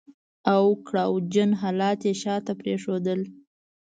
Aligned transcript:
او 0.53 0.63
کړاو 0.87 1.11
جن 1.33 1.49
حالات 1.61 1.99
يې 2.07 2.13
شاته 2.21 2.53
پرېښودل. 2.61 3.19